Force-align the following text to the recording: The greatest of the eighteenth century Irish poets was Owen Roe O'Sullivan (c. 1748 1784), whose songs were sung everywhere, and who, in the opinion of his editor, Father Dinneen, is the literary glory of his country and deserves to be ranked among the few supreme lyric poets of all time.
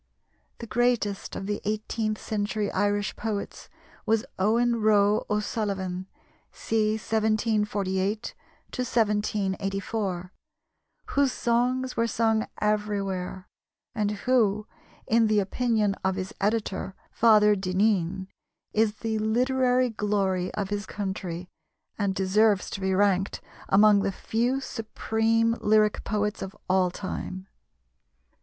The 0.57 0.65
greatest 0.65 1.35
of 1.35 1.45
the 1.45 1.61
eighteenth 1.63 2.19
century 2.19 2.71
Irish 2.71 3.15
poets 3.15 3.69
was 4.03 4.25
Owen 4.39 4.77
Roe 4.81 5.27
O'Sullivan 5.29 6.07
(c. 6.51 6.93
1748 6.93 8.33
1784), 8.73 10.33
whose 11.09 11.31
songs 11.31 11.95
were 11.95 12.07
sung 12.07 12.47
everywhere, 12.59 13.47
and 13.93 14.09
who, 14.25 14.65
in 15.05 15.27
the 15.27 15.39
opinion 15.39 15.93
of 16.03 16.15
his 16.15 16.33
editor, 16.41 16.95
Father 17.11 17.55
Dinneen, 17.55 18.25
is 18.73 18.93
the 19.01 19.19
literary 19.19 19.91
glory 19.91 20.51
of 20.55 20.69
his 20.71 20.87
country 20.87 21.47
and 21.99 22.15
deserves 22.15 22.71
to 22.71 22.81
be 22.81 22.95
ranked 22.95 23.39
among 23.69 23.99
the 24.01 24.11
few 24.11 24.59
supreme 24.61 25.53
lyric 25.61 26.03
poets 26.03 26.41
of 26.41 26.57
all 26.67 26.89
time. 26.89 27.45